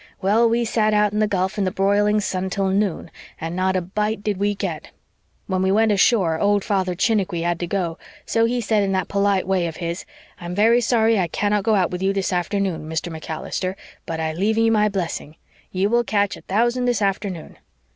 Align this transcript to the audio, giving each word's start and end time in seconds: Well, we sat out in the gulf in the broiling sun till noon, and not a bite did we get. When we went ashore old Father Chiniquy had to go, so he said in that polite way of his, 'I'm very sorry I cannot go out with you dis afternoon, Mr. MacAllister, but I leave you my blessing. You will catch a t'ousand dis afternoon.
Well, 0.19 0.49
we 0.49 0.65
sat 0.65 0.95
out 0.95 1.13
in 1.13 1.19
the 1.19 1.27
gulf 1.27 1.59
in 1.59 1.63
the 1.63 1.69
broiling 1.69 2.19
sun 2.21 2.49
till 2.49 2.69
noon, 2.69 3.11
and 3.39 3.55
not 3.55 3.75
a 3.75 3.81
bite 3.81 4.23
did 4.23 4.37
we 4.37 4.55
get. 4.55 4.89
When 5.45 5.61
we 5.61 5.71
went 5.71 5.91
ashore 5.91 6.39
old 6.39 6.63
Father 6.63 6.95
Chiniquy 6.95 7.43
had 7.43 7.59
to 7.59 7.67
go, 7.67 7.99
so 8.25 8.45
he 8.45 8.61
said 8.61 8.81
in 8.81 8.93
that 8.93 9.09
polite 9.09 9.45
way 9.47 9.67
of 9.67 9.75
his, 9.75 10.03
'I'm 10.39 10.55
very 10.55 10.81
sorry 10.81 11.19
I 11.19 11.27
cannot 11.27 11.61
go 11.65 11.75
out 11.75 11.91
with 11.91 12.01
you 12.01 12.13
dis 12.13 12.33
afternoon, 12.33 12.89
Mr. 12.89 13.11
MacAllister, 13.11 13.75
but 14.07 14.19
I 14.19 14.33
leave 14.33 14.57
you 14.57 14.71
my 14.71 14.89
blessing. 14.89 15.35
You 15.71 15.87
will 15.87 16.03
catch 16.03 16.35
a 16.35 16.41
t'ousand 16.41 16.85
dis 16.87 17.03
afternoon. 17.03 17.59